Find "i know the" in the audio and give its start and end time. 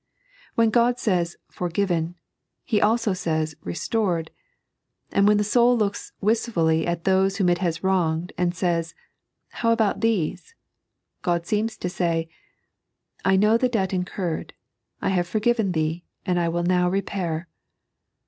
13.25-13.69